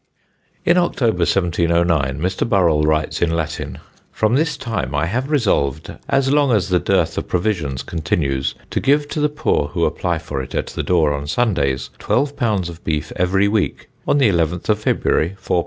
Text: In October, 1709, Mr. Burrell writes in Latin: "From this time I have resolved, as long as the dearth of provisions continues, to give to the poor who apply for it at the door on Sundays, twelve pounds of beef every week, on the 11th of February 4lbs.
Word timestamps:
In 0.65 0.77
October, 0.79 1.19
1709, 1.27 2.19
Mr. 2.19 2.49
Burrell 2.49 2.81
writes 2.81 3.21
in 3.21 3.29
Latin: 3.29 3.77
"From 4.11 4.33
this 4.33 4.57
time 4.57 4.95
I 4.95 5.05
have 5.05 5.29
resolved, 5.29 5.93
as 6.09 6.31
long 6.31 6.51
as 6.51 6.69
the 6.69 6.79
dearth 6.79 7.19
of 7.19 7.27
provisions 7.27 7.83
continues, 7.83 8.55
to 8.71 8.79
give 8.79 9.07
to 9.09 9.19
the 9.19 9.29
poor 9.29 9.67
who 9.67 9.85
apply 9.85 10.17
for 10.17 10.41
it 10.41 10.55
at 10.55 10.65
the 10.65 10.81
door 10.81 11.13
on 11.13 11.27
Sundays, 11.27 11.91
twelve 11.99 12.35
pounds 12.35 12.67
of 12.67 12.83
beef 12.83 13.13
every 13.15 13.47
week, 13.47 13.89
on 14.07 14.17
the 14.17 14.27
11th 14.27 14.69
of 14.69 14.79
February 14.79 15.37
4lbs. 15.39 15.59